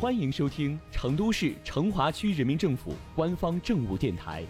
[0.00, 4.44] 欢迎收听成都市成华区人民政府官方政务电台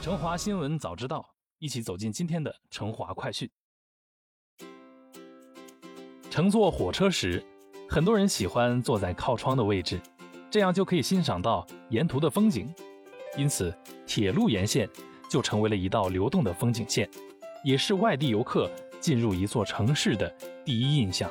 [0.00, 1.18] 成华新闻早知道》，
[1.58, 3.50] 一起走进今天的成华快讯。
[6.30, 7.44] 乘坐火车时，
[7.88, 10.00] 很多人喜欢坐在靠窗的位置，
[10.52, 12.72] 这样就可以欣赏到沿途的风景。
[13.36, 13.76] 因此，
[14.06, 14.88] 铁路沿线
[15.28, 17.10] 就成为了一道流动的风景线，
[17.64, 20.32] 也是外地游客进入一座城市的
[20.64, 21.28] 第一印象。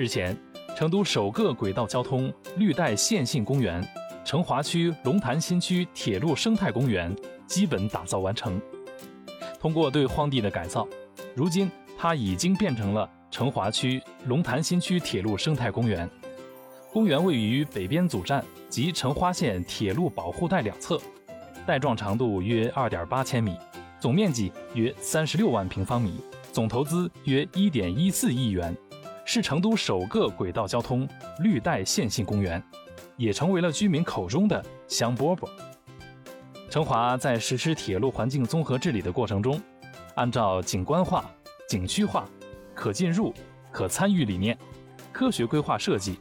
[0.00, 0.34] 日前，
[0.74, 3.86] 成都首个轨道交通绿带线性公园——
[4.24, 7.14] 成华区龙潭新区铁路生态公园
[7.46, 8.58] 基本打造完成。
[9.60, 10.88] 通过对荒地的改造，
[11.34, 16.08] 如今它已经变成了成华区龙潭新区铁路生态公园。
[16.90, 20.98] 公园位于北边组站及成华线铁路保护带两侧，
[21.66, 23.54] 带状长度约二点八千米，
[24.00, 28.74] 总面积约三十六万平方米，总投资约一点一四亿元。
[29.32, 31.08] 是成都首个轨道交通
[31.38, 32.60] 绿带线性公园，
[33.16, 35.48] 也成为了居民口中的“香饽饽”。
[36.68, 39.62] 成华在实施铁路环境综合治理的过程中，
[40.16, 41.30] 按照景观化、
[41.68, 42.28] 景区化、
[42.74, 43.32] 可进入、
[43.70, 44.58] 可参与理念，
[45.12, 46.18] 科学规划设计，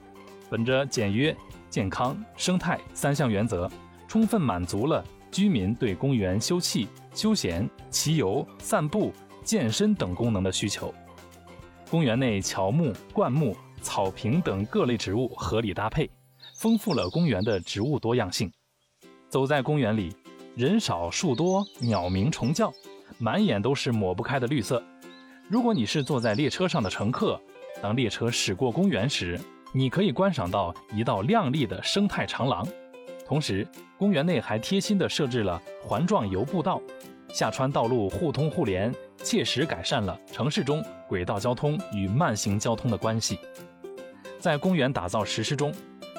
[0.47, 1.35] 本着简约、
[1.67, 3.67] 健康、生态三项原则，
[4.07, 6.85] 充分满足了居民对公园休憩、
[7.16, 9.11] 休闲、骑游、散步、
[9.44, 10.94] 健身等功能的需求。
[11.89, 16.07] 公园内乔木、灌木、草坪等各类植物合理搭配，
[16.55, 18.51] 丰富了公园的植物多样性。
[19.27, 20.15] 走在公园里，
[20.55, 22.71] 人少树多，鸟鸣虫叫，
[23.17, 24.83] 满眼都是抹不开的绿色。
[25.47, 27.41] 如果你是坐在列车上的乘客，
[27.81, 29.39] 当列车驶过公园时，
[29.73, 32.67] 你可以观赏到一道亮丽的生态长廊。
[33.25, 33.67] 同时，
[33.97, 36.79] 公园内还贴心地设置了环状游步道。
[37.33, 38.93] 下穿道路互通互联，
[39.23, 43.38] 切实改善了城市中轨道交通与慢行交通的关系。
[44.39, 45.73] 在公园打造实施中，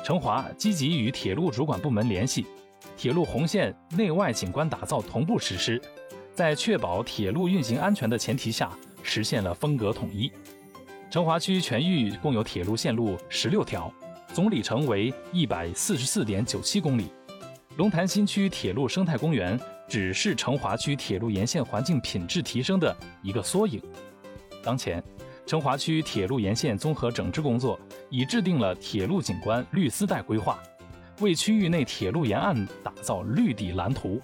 [0.05, 2.47] 成华积极与铁路主管部门联系，
[2.97, 5.81] 铁路红线内外景观打造同步实施，
[6.35, 8.71] 在确保铁路运行安全的前提下，
[9.03, 10.31] 实现了风格统一。
[11.11, 13.93] 成华区全域共有铁路线路十六条，
[14.33, 17.11] 总里程为一百四十四点九七公里。
[17.77, 19.59] 龙潭新区铁路生态公园。
[19.91, 23.83] 只是成华区铁路沿线环境品质提升的一个缩影。
[24.63, 25.03] 当前，
[25.45, 27.77] 成华区铁路沿线综合整治工作
[28.09, 30.57] 已制定了铁路景观绿丝带规划，
[31.19, 34.23] 为区域内铁路沿岸打造绿地蓝图。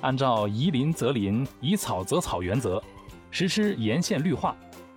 [0.00, 2.82] 按照宜林则林、宜草则草原则，
[3.30, 4.56] 实施沿线绿化，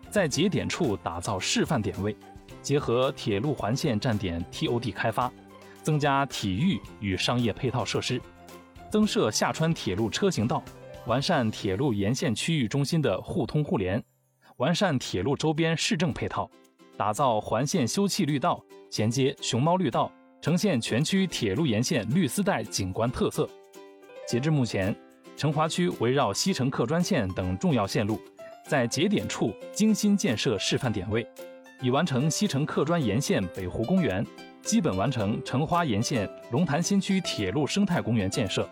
[0.09, 2.15] 在节点处打造示范点位，
[2.61, 5.29] 结合铁路环线站点 TOD 开发，
[5.83, 8.21] 增加体育与商业配套设施。
[8.95, 10.63] 增设下川铁路车行道，
[11.05, 14.01] 完善铁路沿线区域中心的互通互联，
[14.55, 16.49] 完善铁路周边市政配套，
[16.95, 23.49] 打造环线休憩绿道，衔接熊猫绿道，呈现全区铁路沿线绿丝带景观特色。
[24.25, 24.95] 截至目前，
[25.35, 28.17] 成华区围绕西成客专线等重要线路，
[28.65, 31.27] 在节点处精心建设示范点位，
[31.81, 34.25] 已完成西成客专沿线北湖公园，
[34.61, 38.65] 基本完成成华沿线龙潭新区铁路生态公园建设。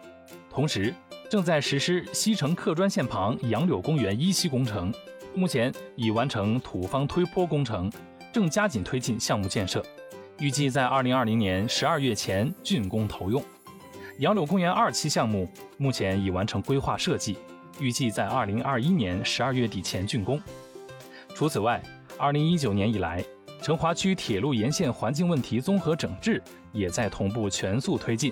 [0.54, 0.94] 同时，
[1.28, 4.94] 正在实施西城客专线旁杨柳公园一期工程，
[5.34, 7.92] 目前已完成土方推坡工程，
[8.32, 9.84] 正加紧推进项目建设，
[10.38, 13.44] 预计在二零二零年十二月前竣工投用。
[14.20, 17.36] 杨柳公园二期项目目前已完成规划设计，
[17.80, 20.40] 预计在二零二一年十二月底前竣工。
[21.34, 21.82] 除此外，
[22.16, 23.26] 二零一九年以来，
[23.60, 26.40] 成华区铁路沿线环境问题综合整治
[26.72, 28.32] 也在同步全速推进。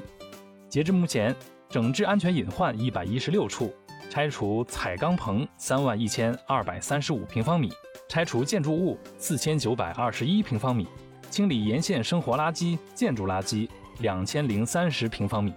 [0.70, 1.36] 截至目前。
[1.72, 3.74] 整治安全隐患一百一十六处，
[4.09, 7.72] 拆除彩钢棚三万一千二百三十五平方米，
[8.09, 10.86] 拆除建筑物四千九百二十一平方米，
[11.30, 15.54] 清理沿线生活垃圾、建筑垃圾两千零三十平方米。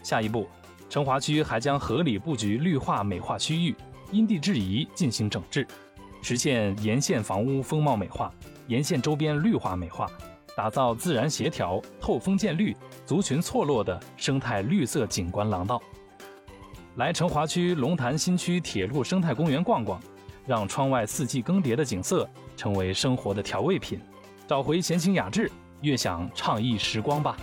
[0.00, 0.46] 下一步，
[0.88, 3.74] 成华区还将合理布局绿化美化区域，
[4.12, 5.66] 因地制宜进行整治，
[6.22, 8.32] 实现沿线房屋风貌美化，
[8.68, 10.08] 沿线周边绿化美化。
[10.56, 12.74] 打造自然协调、透风见绿、
[13.04, 15.78] 族群错落的生态绿色景观廊道。
[16.94, 20.00] 来成华区龙潭新区铁路生态公园逛逛，
[20.46, 22.26] 让窗外四季更迭的景色
[22.56, 24.00] 成为生活的调味品，
[24.48, 27.36] 找回闲情雅致，悦享畅意时光吧。